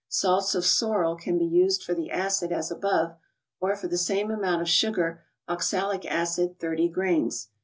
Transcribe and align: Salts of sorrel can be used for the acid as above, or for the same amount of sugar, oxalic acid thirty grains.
Salts 0.09 0.55
of 0.55 0.65
sorrel 0.65 1.15
can 1.15 1.37
be 1.37 1.45
used 1.45 1.83
for 1.83 1.93
the 1.93 2.09
acid 2.09 2.51
as 2.51 2.71
above, 2.71 3.15
or 3.59 3.75
for 3.75 3.87
the 3.87 3.99
same 3.99 4.31
amount 4.31 4.59
of 4.63 4.67
sugar, 4.67 5.21
oxalic 5.47 6.07
acid 6.07 6.59
thirty 6.59 6.89
grains. 6.89 7.49